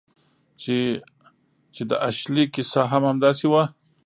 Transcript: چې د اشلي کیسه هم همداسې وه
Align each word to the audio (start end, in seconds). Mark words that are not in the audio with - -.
چې 1.73 1.83
د 1.89 1.91
اشلي 2.09 2.43
کیسه 2.53 2.81
هم 2.91 3.03
همداسې 3.11 3.45
وه 3.51 3.63